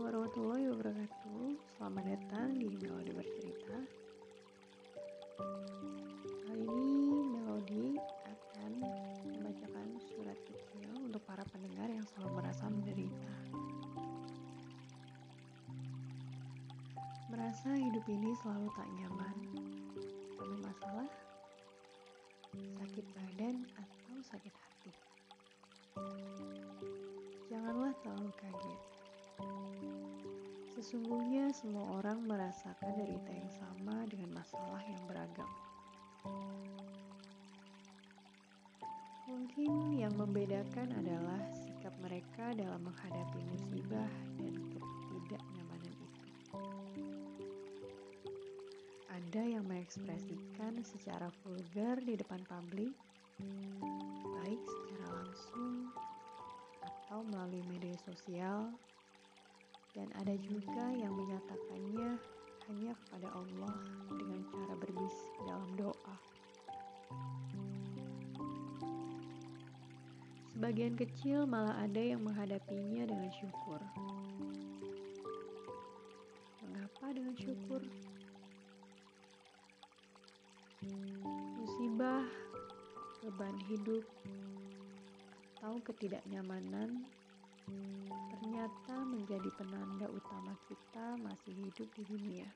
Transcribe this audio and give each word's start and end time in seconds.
Assalamualaikum 0.00 0.32
warahmatullahi 0.32 0.66
wabarakatuh. 0.72 1.44
Selamat 1.76 2.04
datang 2.08 2.48
di 2.56 2.72
Melodi 2.72 3.12
Bercerita. 3.12 3.76
Kali 6.40 6.64
ini 6.64 7.20
Melodi 7.28 8.00
akan 8.24 8.72
membacakan 9.28 10.00
surat 10.00 10.40
kecil 10.48 10.88
untuk 11.04 11.20
para 11.28 11.44
pendengar 11.52 11.92
yang 11.92 12.00
selalu 12.16 12.32
merasa 12.32 12.64
menderita. 12.72 13.34
Merasa 17.28 17.68
hidup 17.76 18.04
ini 18.08 18.32
selalu 18.40 18.72
tak 18.72 18.88
nyaman 18.96 19.36
Penuh 20.32 20.60
masalah 20.64 21.12
Sakit 22.56 23.04
badan 23.04 23.68
atau 23.76 24.16
sakit 24.24 24.54
hati. 24.64 24.92
Janganlah 27.52 27.92
terlalu 28.00 28.32
kaget. 28.40 28.89
Sesungguhnya 30.80 31.52
semua 31.52 32.00
orang 32.00 32.24
merasakan 32.24 32.96
derita 32.96 33.28
yang 33.36 33.52
sama 33.52 34.00
dengan 34.08 34.32
masalah 34.32 34.80
yang 34.88 35.04
beragam. 35.04 35.50
Mungkin 39.28 39.92
yang 40.00 40.16
membedakan 40.16 40.88
adalah 40.96 41.36
sikap 41.52 41.92
mereka 42.00 42.56
dalam 42.56 42.80
menghadapi 42.80 43.44
musibah 43.52 44.08
dan 44.40 44.56
ketidaknyamanan 44.72 45.92
itu. 46.00 46.20
Ada 49.12 49.42
yang 49.60 49.68
mengekspresikan 49.68 50.80
secara 50.80 51.28
vulgar 51.44 52.00
di 52.00 52.16
depan 52.16 52.40
publik, 52.48 52.96
baik 54.32 54.64
secara 54.64 55.28
langsung 55.28 55.92
atau 56.80 57.20
melalui 57.28 57.60
media 57.68 58.00
sosial, 58.00 58.72
dan 59.94 60.06
ada 60.22 60.34
juga 60.38 60.86
yang 60.94 61.10
menyatakannya 61.14 62.18
hanya 62.70 62.92
kepada 63.02 63.28
Allah 63.34 63.74
dengan 64.14 64.40
cara 64.46 64.74
berbisik 64.78 65.32
dalam 65.42 65.70
doa. 65.74 66.16
Sebagian 70.54 70.94
kecil 70.94 71.48
malah 71.48 71.74
ada 71.82 71.98
yang 71.98 72.22
menghadapinya 72.22 73.08
dengan 73.08 73.30
syukur. 73.32 73.80
Mengapa 76.62 77.06
dengan 77.10 77.34
syukur? 77.34 77.82
Musibah, 81.58 82.28
beban 83.24 83.56
hidup, 83.66 84.04
atau 85.60 85.76
ketidaknyamanan 85.84 87.04
ternyata 88.30 88.94
menjadi 89.08 89.50
penanda 89.58 90.06
utama 90.06 90.54
kita 90.70 91.18
masih 91.18 91.52
hidup 91.56 91.88
di 91.96 92.02
dunia. 92.06 92.48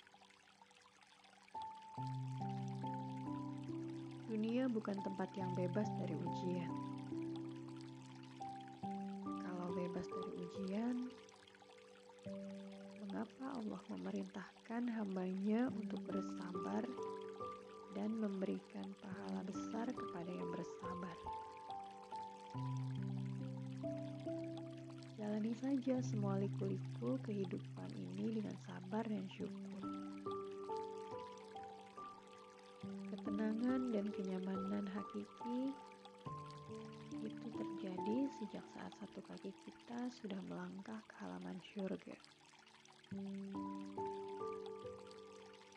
Dunia 4.31 4.71
bukan 4.71 4.95
tempat 5.03 5.33
yang 5.35 5.51
bebas 5.59 5.91
dari 5.99 6.15
ujian. 6.15 6.73
Kalau 9.43 9.69
bebas 9.75 10.07
dari 10.07 10.33
ujian, 10.39 10.97
mengapa 13.03 13.47
Allah 13.59 13.83
memerintahkan 13.91 14.83
hambanya 14.95 15.67
untuk 15.75 15.99
bersabar 16.07 16.87
dan 17.95 18.11
memberikan 18.19 18.87
pahala 19.01 19.34
Jalani 25.45 25.77
saja 25.77 26.01
semua 26.01 26.41
liku-liku 26.41 27.21
kehidupan 27.21 27.93
ini 27.93 28.41
dengan 28.41 28.57
sabar 28.65 29.05
dan 29.05 29.29
syukur. 29.29 29.85
Ketenangan 33.13 33.93
dan 33.93 34.09
kenyamanan 34.09 34.89
hakiki 34.89 35.77
itu 37.21 37.47
terjadi 37.61 38.19
sejak 38.41 38.65
saat 38.73 38.89
satu 38.97 39.21
kaki 39.21 39.53
kita 39.69 40.09
sudah 40.17 40.41
melangkah 40.49 41.05
ke 41.05 41.15
halaman 41.21 41.61
surga. 41.77 42.17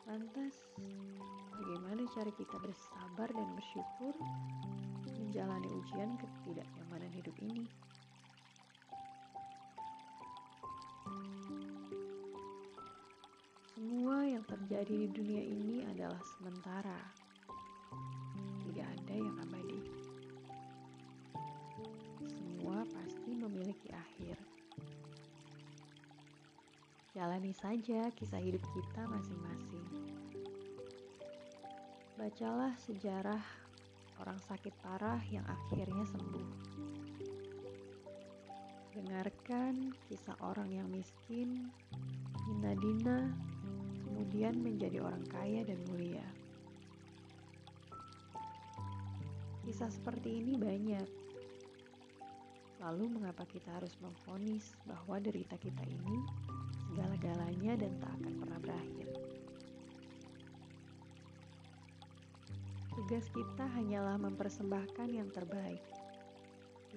Lantas, 0.07 0.55
bagaimana 1.59 2.07
cara 2.15 2.31
kita 2.39 2.55
bersabar 2.63 3.27
dan 3.35 3.51
bersyukur 3.51 4.15
menjalani 5.11 5.67
ujian 5.75 6.15
ketidaknyamanan 6.23 7.11
hidup 7.19 7.35
ini. 7.43 7.67
Semua 13.77 14.25
yang 14.25 14.41
terjadi 14.47 15.05
di 15.05 15.07
dunia 15.13 15.43
ini 15.43 15.85
adalah 15.85 16.17
sementara. 16.37 16.99
Tidak 18.65 18.87
ada 18.87 19.15
yang 19.15 19.35
abadi. 19.37 19.81
Semua 22.25 22.81
pasti 22.89 23.31
memiliki 23.37 23.93
akhir. 23.93 24.37
Jalani 27.17 27.53
saja 27.53 28.13
kisah 28.13 28.41
hidup 28.41 28.61
kita 28.73 29.01
masing-masing. 29.09 29.85
Bacalah 32.17 32.73
sejarah 32.81 33.41
orang 34.21 34.41
sakit 34.49 34.73
parah 34.81 35.21
yang 35.29 35.45
akhirnya 35.45 36.05
sembuh. 36.09 36.47
Dengarkan 38.97 39.93
kisah 40.09 40.33
orang 40.41 40.73
yang 40.73 40.89
miskin, 40.89 41.69
hina-dina, 42.49 43.29
kemudian 44.01 44.57
menjadi 44.57 45.05
orang 45.05 45.21
kaya 45.29 45.61
dan 45.61 45.77
mulia. 45.85 46.25
Kisah 49.61 49.93
seperti 49.93 50.41
ini 50.41 50.57
banyak. 50.57 51.05
Lalu 52.81 53.21
mengapa 53.21 53.45
kita 53.45 53.77
harus 53.77 53.93
memfonis 54.01 54.73
bahwa 54.89 55.21
derita 55.21 55.61
kita 55.61 55.85
ini 55.85 56.17
segala-galanya 56.89 57.77
dan 57.77 57.93
tak 58.01 58.09
akan 58.17 58.33
pernah 58.41 58.59
berakhir? 58.65 59.07
Tugas 62.97 63.29
kita 63.29 63.65
hanyalah 63.77 64.17
mempersembahkan 64.17 65.13
yang 65.13 65.29
terbaik, 65.29 65.85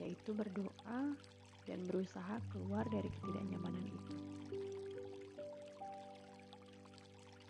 yaitu 0.00 0.33
berdoa 0.33 1.12
dan 1.69 1.84
berusaha 1.88 2.38
keluar 2.53 2.84
dari 2.88 3.09
ketidaknyamanan 3.09 3.84
itu. 3.84 4.16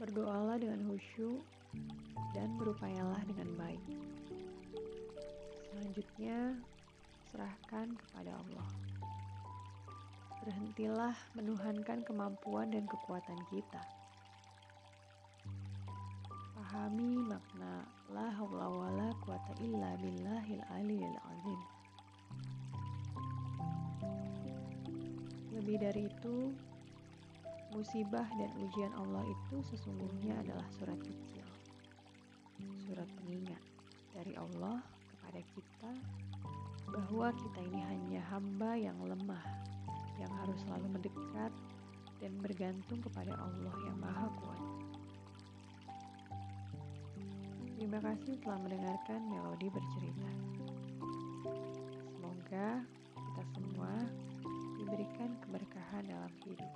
Berdoalah 0.01 0.57
dengan 0.57 0.81
khusyuk 0.89 1.45
dan 2.33 2.49
berupayalah 2.57 3.21
dengan 3.29 3.53
baik. 3.61 3.85
Selanjutnya, 5.71 6.57
serahkan 7.31 7.95
kepada 7.95 8.33
Allah. 8.35 8.71
Berhentilah 10.41 11.15
menuhankan 11.37 12.01
kemampuan 12.03 12.73
dan 12.73 12.89
kekuatan 12.89 13.37
kita 13.53 13.85
Pahami 16.71 17.19
makna 17.27 17.83
Lebih 25.71 25.87
dari 25.87 26.03
itu, 26.11 26.37
musibah 27.71 28.27
dan 28.27 28.51
ujian 28.59 28.91
Allah 28.91 29.23
itu 29.23 29.63
sesungguhnya 29.71 30.35
adalah 30.43 30.67
surat 30.75 30.99
kecil. 30.99 31.47
Surat 32.83 33.07
pengingat 33.15 33.63
dari 34.11 34.35
Allah 34.35 34.83
kepada 34.83 35.39
kita 35.55 35.93
bahwa 36.91 37.31
kita 37.39 37.63
ini 37.71 37.87
hanya 37.87 38.19
hamba 38.35 38.75
yang 38.75 38.99
lemah, 38.99 39.47
yang 40.19 40.35
harus 40.43 40.59
selalu 40.67 40.91
mendekat 40.91 41.55
dan 42.19 42.35
bergantung 42.43 42.99
kepada 43.07 43.31
Allah 43.39 43.75
yang 43.87 43.95
Maha 44.03 44.27
Kuat. 44.43 44.63
Terima 47.79 48.03
kasih 48.11 48.43
telah 48.43 48.59
mendengarkan 48.59 49.23
Melodi 49.23 49.71
bercerita. 49.71 50.31
Semoga 52.19 52.83
kita 56.41 56.67